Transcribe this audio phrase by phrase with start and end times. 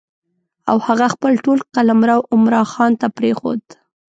[0.69, 3.61] او هغه خپل ټول قلمرو عمرا خان ته پرېښود.